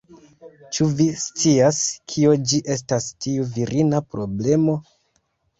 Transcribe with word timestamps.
Ĉu 0.77 0.87
vi 1.01 1.05
scias, 1.23 1.83
kio 2.13 2.33
ĝi 2.53 2.63
estas, 2.77 3.11
tiu 3.27 3.47
virina 3.59 4.03
problemo? 4.17 4.79